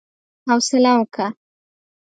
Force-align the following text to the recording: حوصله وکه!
حوصله 0.47 0.91
وکه! 0.99 1.27